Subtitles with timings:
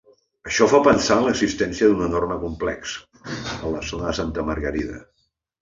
[0.51, 2.97] Això fa pensar en l'existència d'un enorme complex,
[3.59, 4.99] a la zona de Santa Margarida.